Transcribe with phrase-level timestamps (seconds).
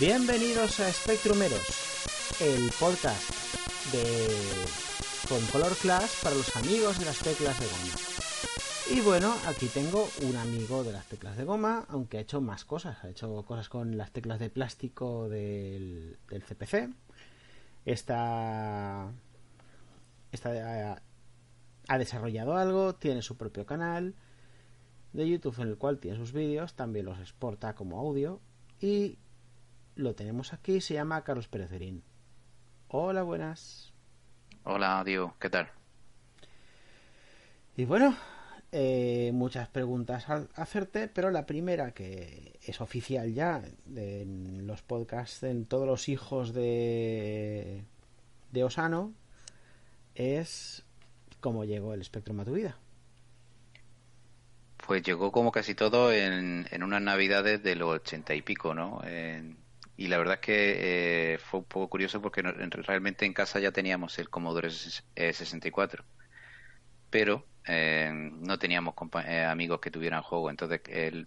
[0.00, 3.30] Bienvenidos a Spectrumeros, el podcast
[3.92, 4.26] de
[5.28, 7.94] con Color Class para los amigos de las teclas de goma.
[8.90, 12.64] Y bueno, aquí tengo un amigo de las teclas de goma, aunque ha hecho más
[12.64, 13.04] cosas.
[13.04, 16.88] Ha hecho cosas con las teclas de plástico del, del CPC.
[17.84, 19.12] Está,
[20.32, 21.02] está,
[21.86, 24.14] ha desarrollado algo, tiene su propio canal
[25.12, 28.40] de YouTube en el cual tiene sus vídeos, también los exporta como audio
[28.80, 29.18] y
[29.96, 32.02] lo tenemos aquí, se llama Carlos Perezerín.
[32.88, 33.92] Hola, buenas.
[34.64, 35.68] Hola, Diego, ¿qué tal?
[37.76, 38.16] Y bueno,
[38.70, 43.62] eh, muchas preguntas al hacerte, pero la primera que es oficial ya
[43.96, 47.84] en los podcasts, en todos los hijos de,
[48.50, 49.14] de Osano,
[50.14, 50.84] es
[51.40, 52.76] cómo llegó el Spectrum a tu vida.
[54.86, 59.00] Pues llegó como casi todo en, en unas navidades de los ochenta y pico, ¿no?
[60.02, 63.70] Y la verdad es que eh, fue un poco curioso porque realmente en casa ya
[63.70, 66.04] teníamos el Commodore 64,
[67.10, 68.94] pero eh, no teníamos
[69.26, 70.50] eh, amigos que tuvieran juego.
[70.50, 70.80] Entonces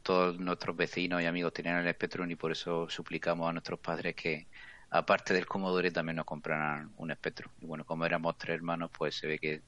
[0.04, 4.14] todos nuestros vecinos y amigos tenían el Spectrum y por eso suplicamos a nuestros padres
[4.16, 4.50] que
[4.90, 7.54] aparte del Commodore también nos compraran un Spectrum.
[7.62, 9.64] Y bueno, como éramos tres hermanos, pues se ve que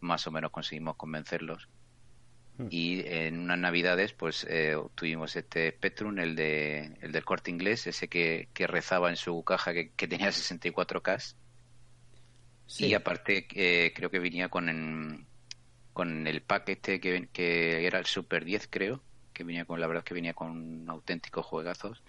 [0.00, 1.68] más o menos conseguimos convencerlos.
[2.70, 7.86] Y en unas navidades pues eh, obtuvimos este Spectrum, el, de, el del corte inglés,
[7.86, 11.34] ese que, rezaba en su caja que, tenía 64K.
[12.78, 15.26] Y aparte eh, creo que venía con,
[15.92, 19.86] con el pack este que, que era el Super 10 creo, que venía con, la
[19.86, 22.02] verdad que venía con auténticos juegazos.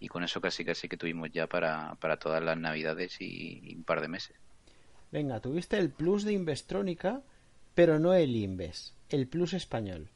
[0.00, 3.74] Y con eso casi casi que tuvimos ya para, para todas las navidades y, y
[3.74, 4.36] un par de meses.
[5.10, 7.22] Venga, tuviste el plus de Investrónica,
[7.74, 10.08] pero no el Inves el Plus español.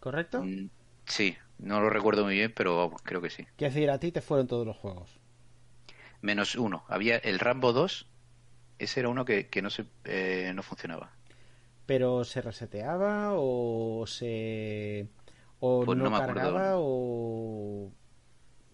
[0.00, 0.42] ¿Correcto?
[0.42, 0.70] Mm,
[1.06, 3.46] sí, no lo recuerdo muy bien, pero creo que sí.
[3.56, 5.10] Quiero decir, a ti te fueron todos los juegos.
[6.20, 6.84] Menos uno.
[6.88, 8.06] Había el Rambo 2,
[8.78, 11.10] ese era uno que, no, se, eh, no funcionaba.
[11.86, 15.08] ¿Pero se reseteaba o se...
[15.60, 17.90] o pues no, cargaba o...?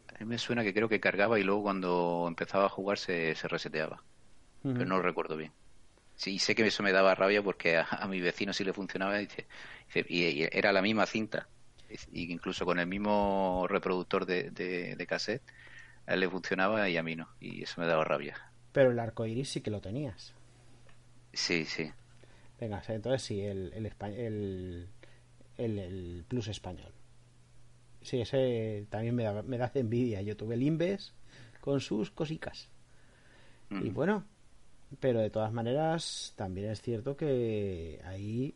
[0.08, 3.34] A mí me suena que creo que cargaba y luego cuando empezaba a jugar se,
[3.44, 4.02] reseteaba.
[4.62, 5.52] Pero no lo recuerdo bien.
[6.16, 9.28] Sí, sé que eso me daba rabia porque a, mi vecino sí le funcionaba y,
[10.52, 11.48] era la misma cinta,
[12.12, 15.42] y incluso con el mismo reproductor de, de, cassette,
[16.06, 18.36] a él le funcionaba y a mí no, y eso me daba rabia.
[18.72, 20.34] Pero el arco iris sí que lo tenías.
[21.32, 21.90] Sí, sí.
[22.60, 24.88] Venga, entonces sí, el, el,
[25.58, 26.92] el, plus español.
[28.02, 30.22] Sí, ese también me da, me da envidia.
[30.22, 31.12] Yo tuve el Inves
[31.60, 32.68] con sus cosicas.
[33.70, 33.94] Y mm.
[33.94, 34.24] bueno,
[35.00, 38.54] pero de todas maneras también es cierto que ahí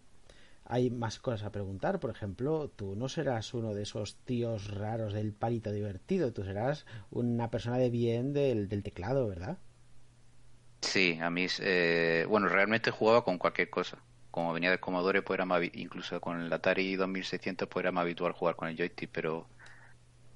[0.69, 1.99] hay más cosas a preguntar.
[1.99, 6.87] Por ejemplo, tú no serás uno de esos tíos raros del palito divertido, tú serás
[7.11, 9.59] una persona de bien del, teclado, ¿verdad?
[10.83, 13.99] Sí, a mí, eh, bueno, realmente jugaba con cualquier cosa.
[14.31, 18.33] Como venía de Commodore, pues era incluso con el Atari 2600, pues era más habitual
[18.33, 19.49] jugar con el joystick, pero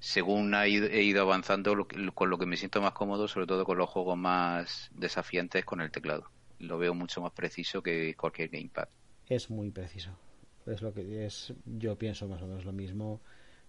[0.03, 3.89] según he ido avanzando, con lo que me siento más cómodo, sobre todo con los
[3.89, 6.29] juegos más desafiantes, con el teclado.
[6.59, 8.89] Lo veo mucho más preciso que cualquier gamepad.
[9.29, 10.11] Es muy preciso.
[10.65, 11.53] Es lo que es.
[11.63, 13.21] Yo pienso más o menos lo mismo,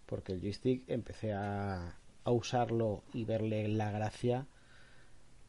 [0.06, 4.48] porque el joystick empecé a, a usarlo y verle la gracia,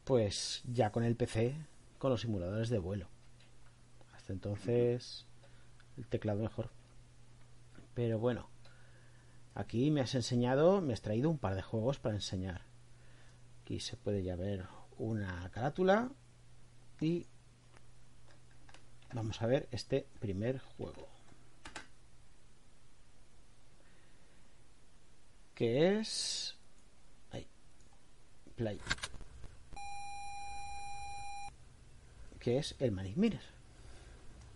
[0.03, 1.55] pues ya con el PC,
[1.97, 3.07] con los simuladores de vuelo.
[4.15, 5.25] Hasta entonces,
[5.97, 6.69] el teclado mejor.
[7.95, 8.49] Pero bueno,
[9.55, 12.61] Aquí me has enseñado, me has traído un par de juegos para enseñar.
[13.61, 14.65] Aquí se puede ya ver
[14.97, 16.11] una carátula
[16.99, 17.25] y
[19.13, 21.07] vamos a ver este primer juego.
[25.55, 26.57] Que es...
[27.31, 27.47] Ahí.
[28.57, 28.81] Play.
[32.39, 33.41] Que es el Manic Miner.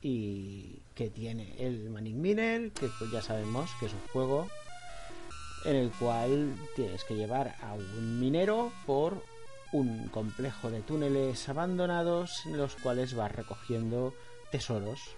[0.02, 4.50] Y que tiene el Manic Miner, que pues ya sabemos que es un juego
[5.66, 9.24] en el cual tienes que llevar a un minero por
[9.72, 14.14] un complejo de túneles abandonados en los cuales vas recogiendo
[14.52, 15.16] tesoros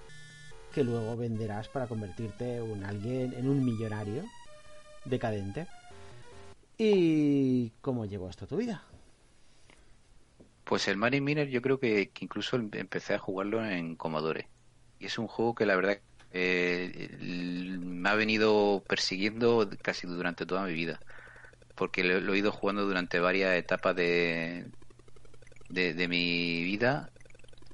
[0.74, 4.24] que luego venderás para convertirte en alguien en un millonario
[5.06, 5.68] decadente.
[6.78, 8.84] ¿Y cómo llegó esto a tu vida?
[10.64, 14.48] Pues el Marine Miner yo creo que, incluso em, empecé a jugarlo en Commodore.
[15.00, 16.00] Y es un juego que la verdad
[16.34, 21.00] eh, me ha venido persiguiendo casi durante toda mi vida.
[21.76, 24.66] Porque lo, he ido jugando durante varias etapas de,
[25.70, 27.10] de, mi vida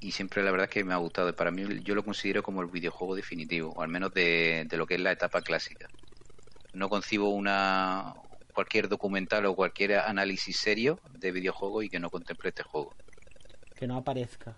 [0.00, 1.34] y siempre la verdad que me ha gustado.
[1.34, 4.86] Para mí yo lo considero como el videojuego definitivo, o al menos de, de lo
[4.86, 5.88] que es la etapa clásica.
[6.72, 8.14] No concibo una,
[8.58, 12.92] cualquier documental o cualquier análisis serio de videojuego y que no contemple este juego.
[13.76, 14.56] Que no aparezca.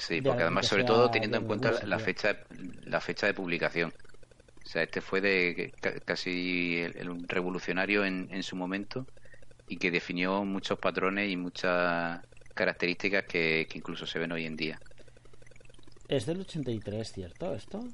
[0.00, 2.38] Sí, porque además, sobre todo teniendo en cuenta la, fecha,
[2.84, 3.92] la fecha de publicación.
[4.64, 5.72] O sea, este fue de
[6.04, 9.06] casi el, revolucionario en, en, su momento
[9.68, 12.20] y que definió muchos patrones y muchas
[12.54, 14.80] características que, que incluso se ven hoy en día.
[16.08, 17.54] Es del 83, ¿cierto?
[17.54, 17.84] ¿Esto?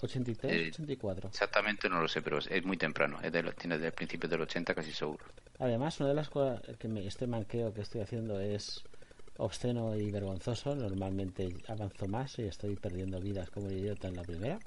[0.00, 1.26] 83, 84.
[1.26, 3.18] Eh, exactamente no lo sé, pero es muy temprano.
[3.22, 5.24] Es de, tiene desde el principio del 80 casi seguro.
[5.58, 8.84] Además, una de las cosas que me, este manqueo que estoy haciendo es
[9.42, 10.74] obsceno y vergonzoso.
[10.74, 14.58] Normalmente avanzo más y estoy perdiendo vidas como idiota en la primera.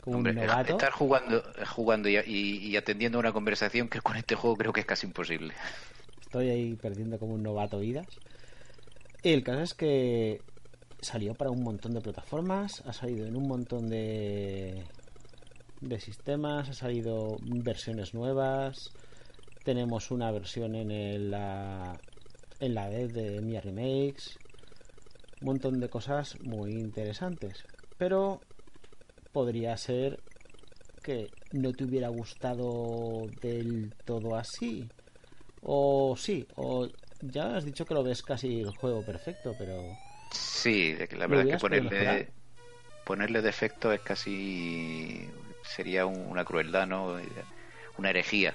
[0.00, 0.72] Como un novato.
[0.72, 4.86] Estar jugando, jugando y, y, atendiendo una conversación que con este juego creo que es
[4.86, 5.54] casi imposible.
[6.20, 8.06] Estoy ahí perdiendo como un novato vidas.
[9.22, 10.40] Y el caso es que
[11.00, 14.84] salió para un montón de plataformas, ha salido en un montón de,
[15.80, 18.92] de sistemas, ha salido versiones nuevas.
[19.64, 21.96] Tenemos una versión en la
[22.62, 24.38] en la web de Mia Remakes.
[25.40, 27.64] Un montón de cosas muy interesantes.
[27.98, 28.40] Pero
[29.32, 30.20] podría ser
[31.02, 34.88] que no te hubiera gustado del todo así.
[35.64, 36.88] O sí, o
[37.20, 39.82] ya has dicho que lo ves casi el juego perfecto, pero
[40.30, 42.28] Sí, la verdad es que ponerle,
[43.04, 45.28] ponerle defecto es casi.
[45.64, 47.16] sería una crueldad, ¿no?
[47.98, 48.54] Una herejía.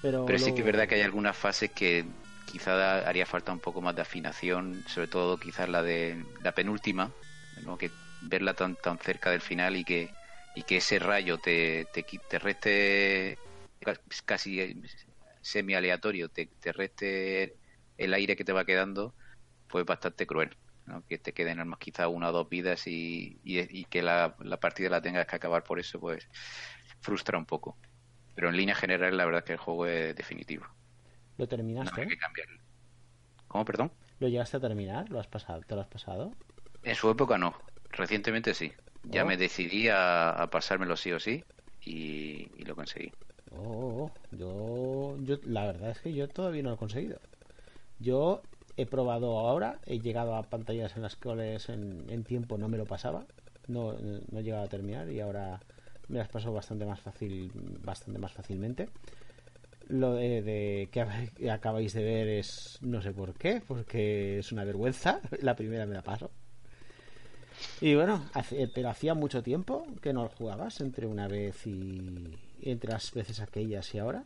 [0.00, 2.04] Pero, sí que es verdad que hay algunas fases que
[2.46, 7.12] quizá haría falta un poco más de afinación, sobre todo quizás la de la penúltima,
[7.62, 7.78] ¿no?
[7.78, 7.90] que
[8.22, 10.14] verla tan, tan cerca del final y que,
[10.54, 13.38] y que ese rayo te, te, te reste
[14.24, 14.80] casi
[15.42, 17.56] semi aleatorio, te, te reste
[17.98, 19.14] el aire que te va quedando,
[19.68, 20.56] pues bastante cruel
[21.08, 25.02] que te queden más quizá una o dos vidas y, y, que la, partida la
[25.02, 26.28] tengas que acabar por eso, pues
[27.00, 27.78] frustra un poco.
[28.34, 30.66] Pero en línea general, la verdad es que el juego es definitivo.
[31.38, 32.00] ¿Lo terminaste?
[32.00, 32.60] hay que cambiarlo.
[33.48, 33.92] ¿Cómo, perdón?
[34.20, 35.10] ¿Lo llegaste a terminar?
[35.10, 35.60] ¿Lo has pasado?
[35.62, 36.32] ¿Te lo has pasado?
[36.82, 37.54] En su época no.
[37.90, 38.72] Recientemente sí.
[39.04, 39.26] Ya oh.
[39.26, 41.44] me decidí a, pasármelo sí o sí
[41.84, 43.12] y, lo conseguí.
[43.50, 47.18] Oh, oh, oh, yo, yo, la verdad es que yo todavía no lo he conseguido.
[47.98, 48.42] Yo
[48.76, 52.86] he probado ahora, he llegado a pantallas en las cuales en, tiempo no me lo
[52.86, 53.26] pasaba,
[53.68, 55.60] no, no he llegado a terminar y ahora
[56.08, 57.50] me las paso bastante más fácil,
[57.82, 58.88] bastante más fácilmente.
[59.92, 60.88] Lo de,
[61.36, 65.20] que acabáis de ver es no sé por qué, porque es una vergüenza.
[65.40, 66.30] La primera me la paso.
[67.80, 68.24] Y bueno,
[68.74, 73.94] pero hacía mucho tiempo que no jugabas entre una vez y entre las veces aquellas
[73.94, 74.24] y ahora.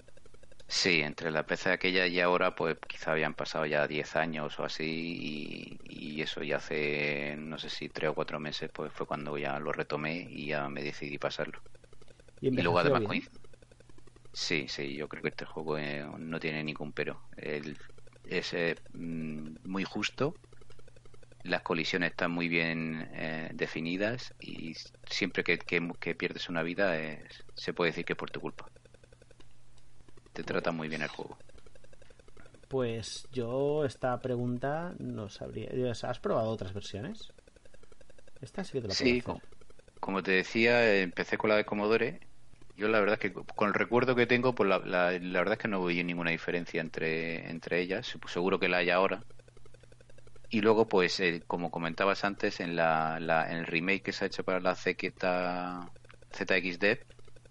[0.69, 4.65] Sí, entre la PC aquella y ahora, pues quizá habían pasado ya 10 años o
[4.65, 9.37] así, y, eso ya hace, no sé si 3 o 4 meses, pues fue cuando
[9.39, 11.61] ya lo retomé y ya me decidí pasarlo.
[12.41, 13.03] Y, luego además
[14.39, 17.23] Sí, sí, yo creo que este juego eh, no tiene ningún pero.
[17.39, 17.79] El,
[18.27, 20.35] es eh, mm, muy justo,
[21.43, 24.75] las colisiones están muy bien eh, definidas y
[25.09, 26.95] siempre que, que, pierdes una vida
[27.55, 28.69] se puede decir que es por tu culpa
[30.37, 31.39] te trata muy bien el juego.
[32.69, 35.71] Pues yo esta pregunta no sabría.
[35.91, 37.33] ¿Has probado otras versiones?
[38.43, 39.23] Esta sí que te la Sí,
[39.99, 42.21] como, te decía, empecé con la de Commodore.
[42.77, 45.59] Yo la verdad es que con el recuerdo que tengo, pues la, la, verdad es
[45.59, 48.17] que no veo ninguna diferencia entre, entre ellas.
[48.27, 49.23] Seguro que la hay ahora.
[50.51, 53.17] Y luego, pues, eh, como comentabas antes, en, la,
[53.51, 55.15] en el remake que se ha hecho para la ZX,
[56.33, 56.85] ZXD,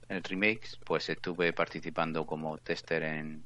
[0.10, 3.44] en el remakes, pues estuve participando como tester en,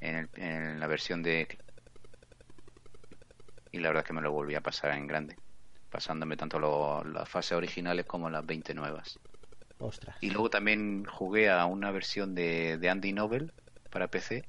[0.00, 1.48] en, la versión de
[3.72, 5.36] y la verdad es que me lo volví a pasar en grande,
[5.90, 9.18] pasándome tanto las fases originales como las 20 nuevas.
[10.20, 13.52] Y luego también jugué a una versión de, de Andy Nobel
[13.90, 14.44] para PC,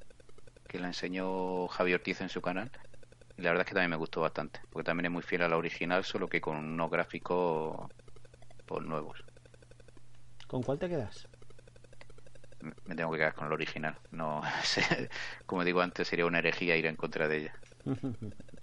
[0.66, 2.70] que la enseñó Javier Ortiz en su canal.
[3.36, 5.48] Y la verdad es que también me gustó bastante, porque también es muy fiel a
[5.48, 7.90] la original, solo que con unos gráficos
[8.64, 9.24] pues, nuevos.
[10.46, 11.28] ¿Con cuál te quedas?
[12.84, 13.96] me tengo que quedar con el original.
[14.10, 14.42] No,
[15.46, 17.54] como digo antes, sería una herejía ir en contra de ella.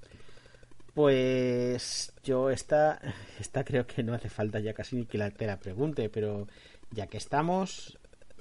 [0.93, 2.99] Pues yo esta,
[3.39, 6.47] esta creo que no hace falta ya casi ni que la, te la pregunte, pero
[6.91, 7.97] ya que estamos,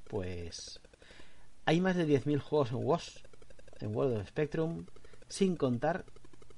[0.08, 0.80] pues
[1.64, 3.22] hay más de 10.000 juegos en WOS,
[3.80, 4.86] en World of Spectrum,
[5.28, 6.04] sin contar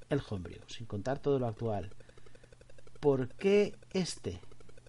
[0.09, 1.91] el homebrew, sin contar todo lo actual.
[2.99, 4.41] ¿Por qué este?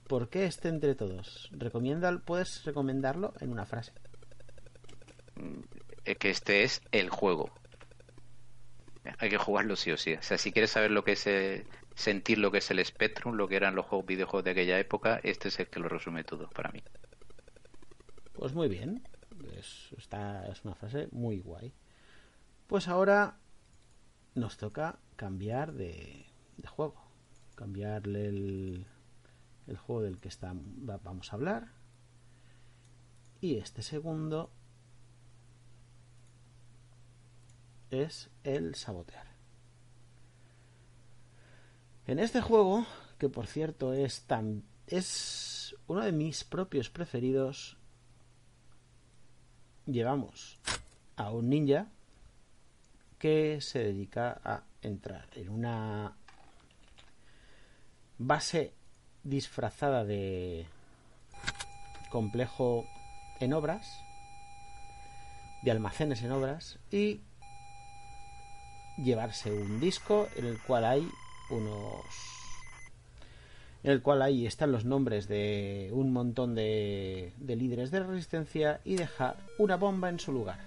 [0.09, 1.51] ¿Por qué este entre todos?
[1.53, 3.93] ¿Recomienda, ¿Puedes recomendarlo en una frase?
[6.05, 7.51] Es que este es el juego.
[9.19, 10.15] Hay que jugarlo sí o sí.
[10.15, 13.35] O sea, si quieres saber lo que es eh, sentir lo que es el Spectrum,
[13.35, 16.25] lo que eran los juegos, videojuegos de aquella época, este es el que lo resume
[16.25, 16.83] todo para mí.
[18.33, 19.03] Pues muy bien.
[19.57, 19.91] Es,
[20.65, 21.73] una frase muy guay.
[22.67, 23.39] Pues ahora
[24.35, 26.27] nos toca cambiar de,
[26.67, 27.03] juego.
[27.55, 28.87] Cambiarle el,
[29.67, 31.69] el juego del que está, vamos a hablar.
[33.41, 34.51] Y este segundo
[37.91, 39.27] es el sabotear.
[42.07, 42.87] En este juego,
[43.19, 47.77] que por cierto es tan es uno de mis propios preferidos,
[49.87, 50.59] llevamos
[51.17, 51.89] a un ninja
[53.19, 56.17] que se dedica a entrar en una
[58.19, 58.75] base
[59.25, 60.67] disfrazada de
[62.11, 62.85] complejo
[63.41, 63.89] en obras,
[65.63, 67.21] de almacenes en obras, y
[68.99, 71.09] llevarse un disco en el cual hay
[71.51, 72.05] unos
[73.87, 78.81] en el cual ahí están los nombres de un montón de, de líderes de resistencia
[78.85, 80.59] y dejar una bomba en su lugar.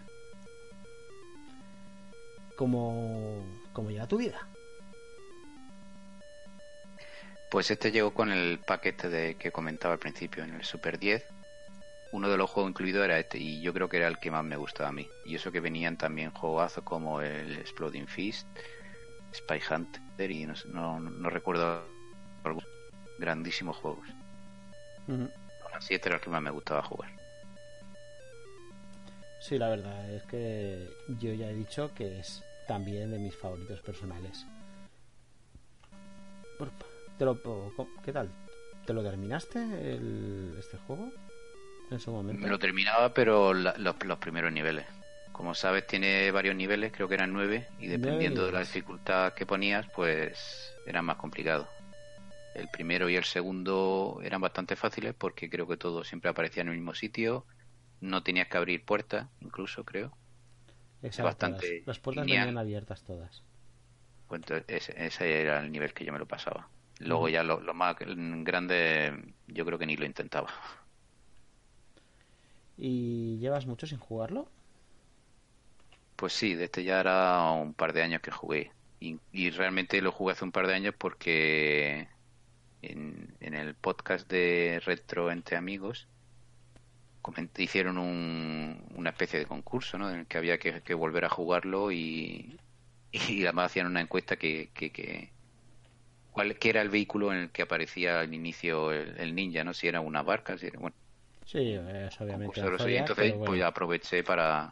[2.56, 3.44] Como,
[3.74, 4.48] como lleva tu vida.
[7.52, 11.26] Pues este llegó con el paquete de que comentaba al principio, en el Super 10.
[12.12, 14.44] Uno de los juegos incluidos era este, y yo creo que era el que más
[14.44, 15.08] me gustaba a mí.
[15.26, 18.48] Y eso que venían también juegazos como el Exploding Fist,
[19.34, 21.84] Spy Hunter y no, no, recuerdo
[23.20, 24.08] grandísimos juegos.
[25.74, 27.12] Así este era el que más me gustaba jugar.
[29.40, 30.90] Sí, la verdad es que
[31.20, 34.46] yo ya he dicho que es también de mis favoritos personales.
[37.18, 37.38] ¿Te lo,
[38.04, 38.30] ¿Qué tal?
[38.86, 39.60] ¿Te lo terminaste
[40.58, 41.12] este juego
[41.92, 42.42] en su momento?
[42.42, 44.86] Me lo terminaba, pero los, los primeros niveles.
[45.32, 49.46] Como sabes, tiene varios niveles, creo que eran nueve, y dependiendo de la dificultad que
[49.46, 51.68] ponías, pues eran más complicados.
[52.56, 56.70] El primero y el segundo eran bastante fáciles porque creo que todo siempre aparecía en
[56.70, 57.46] el mismo sitio.
[58.02, 60.12] No tenías que abrir puertas, incluso, creo.
[61.02, 63.42] Exacto, bastante las, puertas venían abiertas todas.
[64.28, 66.68] Pues ese, era el nivel que yo me lo pasaba.
[67.00, 70.50] Luego ya lo, lo más grande yo creo que ni lo intentaba.
[72.82, 74.48] ¿Y llevas mucho sin jugarlo?
[76.16, 78.72] Pues sí, desde este ya era un par de años que jugué.
[79.02, 82.08] Y, realmente lo jugué hace un par de años porque
[82.82, 86.08] en, el podcast de Retro entre amigos
[87.58, 90.10] hicieron una especie de concurso ¿no?
[90.10, 92.60] en el que había que, volver a jugarlo y,
[93.12, 95.32] y además hacían una encuesta que, que,
[96.32, 100.02] cuál era el vehículo en el que aparecía al inicio el, ninja, no si era
[100.02, 100.96] una barca, si era, bueno.
[101.52, 102.62] Sí, es obviamente.
[102.62, 104.72] entonces pues aproveché para,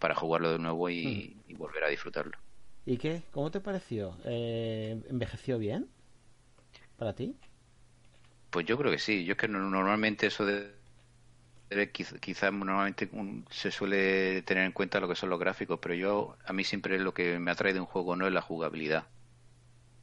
[0.00, 0.90] para jugarlo de nuevo hmm.
[0.90, 2.36] y, volver a disfrutarlo.
[2.84, 3.22] ¿Y qué?
[3.30, 4.16] ¿Cómo te pareció?
[4.24, 5.88] Eh, ¿Envejeció bien?
[6.96, 7.36] ¿Para ti?
[8.50, 9.24] Pues yo creo que sí.
[9.24, 10.72] Yo es que normalmente eso de
[11.92, 13.08] quizás normalmente
[13.50, 16.98] se suele tener en cuenta lo que son los gráficos, pero yo a mí siempre
[16.98, 19.06] lo que me atrae de un juego no es la jugabilidad.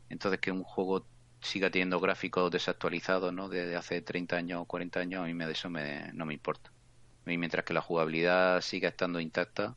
[0.07, 1.05] Entonces que un juego
[1.41, 3.49] siga teniendo gráficos desactualizados, ¿no?
[3.49, 6.71] Desde hace 30 años o 40 años, a mí de eso me, no me importa.
[7.25, 9.75] Y mientras que la jugabilidad siga estando intacta,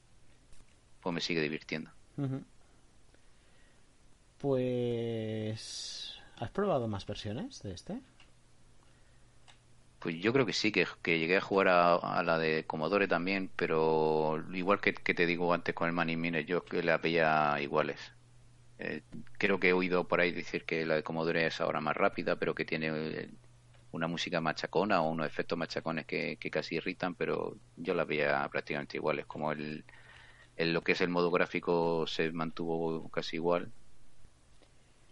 [1.01, 1.91] pues me sigue divirtiendo.
[4.39, 6.15] Pues...
[6.37, 8.01] ¿Has probado más versiones de este?
[9.99, 14.43] Pues yo creo que sí, que, llegué a jugar a, la de Commodore también, pero
[14.55, 17.99] igual que, te digo antes con el Money Miner, yo que la veía iguales.
[18.83, 19.03] Eh,
[19.37, 22.37] creo que he oído por ahí decir que la de Commodore es ahora más rápida,
[22.37, 23.31] pero que tiene eh,
[23.93, 28.49] una música machacona o unos efectos machacones que, que casi irritan, pero yo la veía
[28.51, 29.85] prácticamente iguales, como el,
[30.57, 33.71] lo que es el modo gráfico se mantuvo casi igual,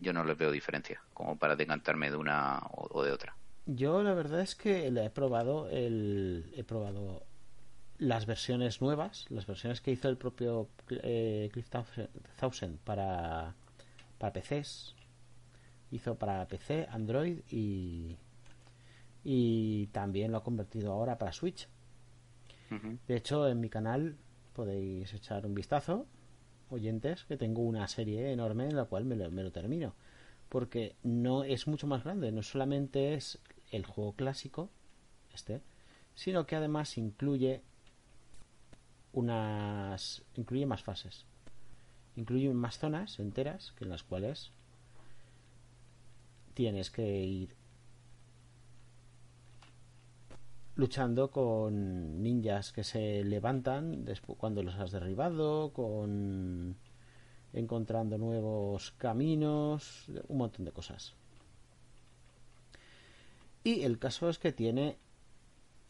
[0.01, 3.37] yo no les veo diferencia, como para decantarme de una o, de otra.
[3.67, 7.27] Yo la verdad es que he probado el he probado
[7.99, 11.69] las versiones nuevas, las versiones que hizo el propio eh, Cliff
[12.39, 13.55] Thousand para
[14.19, 14.95] para PCs,
[15.91, 18.17] hizo para PC, Android y
[19.25, 21.69] y también lo ha convertido ahora para Switch.
[23.07, 24.17] De hecho, en mi canal
[24.53, 26.07] podéis echar un vistazo,
[26.71, 29.95] oyentes, que tengo una serie enorme en la cual me lo, termino.
[30.49, 33.39] Porque no es mucho más grande, no solamente es
[33.71, 34.71] el juego clásico,
[35.33, 35.63] este,
[36.15, 37.63] sino que además incluye
[39.13, 41.25] unas incluye más fases.
[42.17, 44.51] Incluye más zonas enteras que en las cuales
[46.55, 47.55] tienes que ir
[50.75, 56.77] luchando con ninjas que se levantan después cuando los has derribado con
[57.53, 61.15] encontrando nuevos caminos un montón de cosas.
[63.65, 64.99] Y el caso es que tiene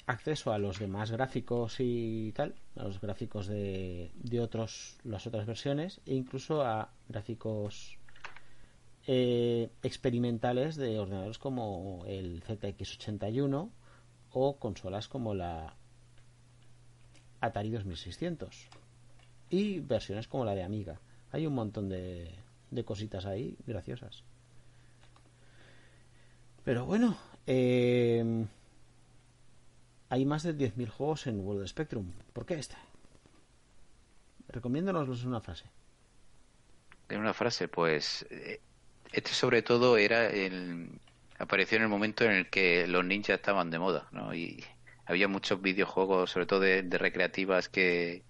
[0.08, 5.46] acceso a los demás gráficos y tal, a los gráficos de, de otros, las otras
[5.46, 7.98] versiones e incluso a gráficos
[9.06, 13.70] eh, experimentales de ordenadores como el ZX81
[14.32, 15.74] o consolas como la
[17.42, 18.66] Atari 2600
[19.50, 20.98] y versiones como la de Amiga.
[21.32, 22.34] Hay un montón de,
[22.70, 24.24] de cositas ahí graciosas.
[26.64, 28.46] Pero bueno, eh,
[30.10, 32.12] hay más de 10.000 juegos en World Spectrum.
[32.32, 32.76] ¿Por qué este?
[34.48, 35.66] Recomiéndanos en una frase.
[37.08, 38.26] En una frase, pues.
[38.30, 38.60] Eh,
[39.12, 40.90] este, sobre todo, era el.
[41.38, 44.34] Apareció en el momento en el que los ninjas estaban de moda, ¿no?
[44.34, 44.64] Y
[45.06, 48.24] había muchos videojuegos, sobre todo de, recreativas, que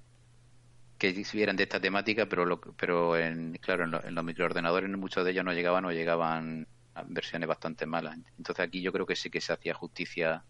[0.99, 5.25] que vieran de esta temática, pero lo, pero en, claro, en, en los microordenadores muchos
[5.25, 8.18] de ellos no llegaban o llegaban a versiones bastante malas.
[8.37, 10.44] Entonces aquí yo creo que sí que se hacía justicia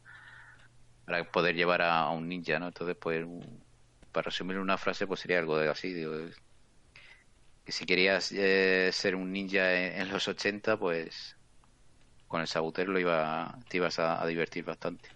[1.08, 2.66] para poder llevar a, un ninja, ¿no?
[2.66, 3.26] Entonces, pues,
[4.12, 6.12] para resumir una frase, pues sería algo de así, digo,
[7.64, 11.34] que si querías eh, ser un ninja en, los 80, pues
[12.26, 15.08] con el saboteur lo iba, te ibas a, divertir bastante.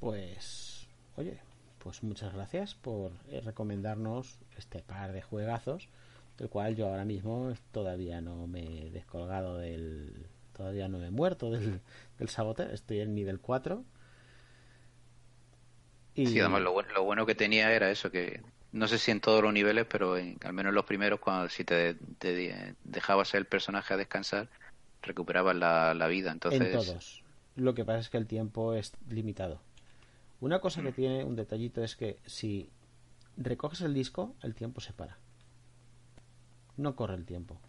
[0.00, 1.38] Pues, oye,
[1.78, 5.88] pues muchas gracias por eh, recomendarnos este par de juegazos,
[6.38, 11.50] del cual yo ahora mismo todavía no me he descolgado del, Todavía no he muerto
[11.50, 11.80] del,
[12.18, 13.84] del saboteur, estoy en nivel 4.
[16.14, 16.26] Y...
[16.26, 18.40] Sí, además lo bueno, lo bueno que tenía era eso, que
[18.72, 21.64] no sé si en todos los niveles, pero al menos en los primeros, cuando si
[21.64, 21.96] te,
[22.84, 24.48] dejabas el personaje a descansar,
[25.02, 26.30] recuperabas la, la, vida.
[26.30, 26.60] Entonces...
[26.60, 27.24] En todos.
[27.56, 29.60] Lo que pasa es que el tiempo es limitado.
[30.40, 30.94] Una cosa que mm.
[30.94, 32.68] tiene un detallito es que si
[33.36, 35.18] recoges el disco, el tiempo se para.
[36.76, 37.60] No corre el tiempo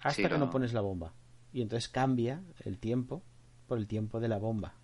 [0.00, 0.50] hasta que no.
[0.50, 1.12] pones la bomba.
[1.52, 3.22] Y entonces cambia el tiempo
[3.66, 4.74] por el tiempo de la bomba.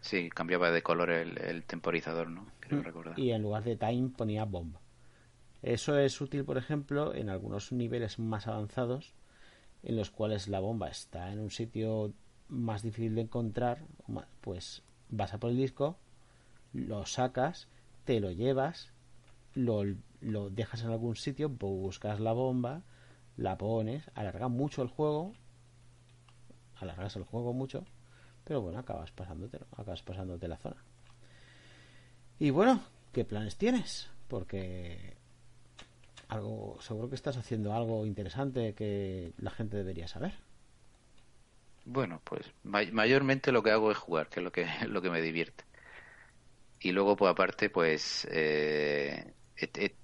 [0.00, 2.46] Sí, cambiaba de color el, temporizador, ¿no?
[3.16, 4.80] Y en lugar de time ponía bomba.
[5.62, 9.14] Eso es útil, por ejemplo, en algunos niveles más avanzados
[9.84, 12.12] en los cuales la bomba está en un sitio
[12.48, 13.84] más difícil de encontrar,
[14.40, 15.96] pues vas a por el disco,
[16.72, 17.68] lo sacas,
[18.04, 18.92] te lo llevas,
[19.54, 19.84] lo,
[20.20, 22.82] lo dejas en algún sitio, buscas la bomba,
[23.36, 25.32] la pones, alarga mucho el juego,
[26.76, 27.84] alargas el juego mucho,
[28.44, 30.82] pero bueno, acabas pasándote, acabas pasándote la zona.
[32.38, 34.10] Y bueno, ¿qué planes tienes?
[34.28, 35.16] Porque
[36.28, 40.32] algo, seguro que estás haciendo algo interesante que la gente debería saber.
[41.84, 45.20] Bueno, pues mayormente lo que hago es jugar, que es lo que, lo que me
[45.20, 45.64] divierte.
[46.80, 49.32] Y luego, pues aparte, pues eh,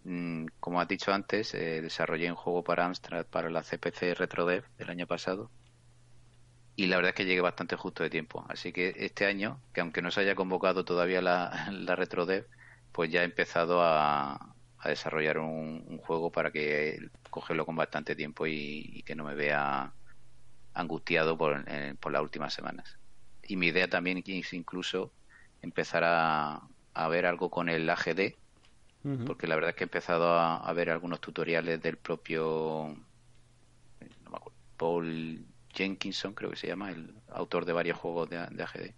[0.04, 4.64] Mm, como has dicho antes, eh, desarrollé un juego para Amstrad para la CPC RetroDev
[4.78, 5.50] del año pasado
[6.78, 8.46] y la verdad es que llegué bastante justo de tiempo.
[8.48, 11.50] Así que este año, que aunque no se haya convocado todavía la,
[11.96, 12.46] RetroDev,
[12.92, 19.02] pues ya he empezado a, desarrollar un, juego para que cogerlo con bastante tiempo y,
[19.04, 19.92] que no me vea
[20.72, 21.64] angustiado por,
[21.98, 22.96] por las últimas semanas.
[23.42, 25.12] Y mi idea también es incluso
[25.62, 26.62] empezar a,
[26.94, 28.36] a ver algo con el AGD,
[29.26, 32.96] porque la verdad es que he empezado a, ver algunos tutoriales del propio
[34.76, 38.94] Paul Jenkinson, creo que se llama, el autor de varios juegos de, AGD.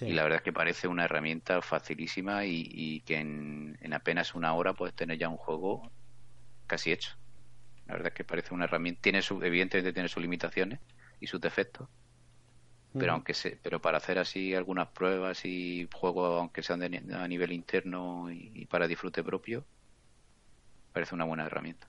[0.00, 4.72] Y la verdad es que parece una herramienta facilísima y, que en, apenas una hora
[4.72, 5.90] puedes tener ya un juego
[6.66, 7.12] casi hecho.
[7.86, 9.02] La verdad es que parece una herramienta.
[9.02, 10.80] Tiene su, evidentemente tiene sus limitaciones
[11.20, 11.88] y sus defectos,
[12.98, 17.52] pero aunque se, pero para hacer así algunas pruebas y juegos aunque sean a nivel
[17.52, 19.64] interno y, para disfrute propio
[20.92, 21.88] parece una buena herramienta.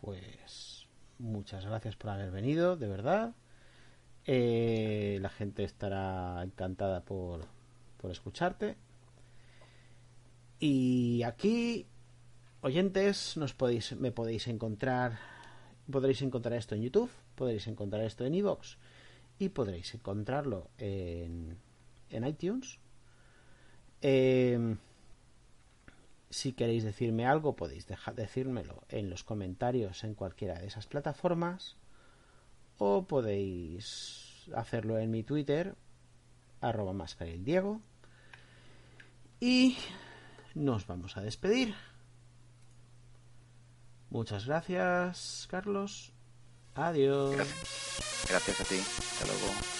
[0.00, 0.86] Pues
[1.18, 3.34] muchas gracias por haber venido de verdad.
[4.26, 7.46] Eh, la gente estará encantada por,
[7.96, 8.76] por escucharte.
[10.58, 11.86] Y aquí
[12.60, 15.18] oyentes nos podéis me podéis encontrar
[15.90, 18.76] podréis encontrar esto en YouTube podréis encontrar esto en iVoox
[19.38, 21.58] y podréis encontrarlo en,
[22.10, 22.78] en iTunes.
[24.00, 24.78] Em,
[26.30, 31.76] si queréis decirme algo, podéis dejar decírmelo en los comentarios en cualquiera de esas plataformas
[32.78, 35.74] o podéis hacerlo en mi Twitter
[36.60, 37.80] arroba el Diego.
[39.40, 39.76] Y
[40.54, 41.74] nos vamos a despedir.
[44.10, 46.12] Muchas gracias, Carlos.
[46.74, 47.36] Adiós.
[47.36, 49.05] Gracias, gracias a ti.
[49.18, 49.75] Hasta luego.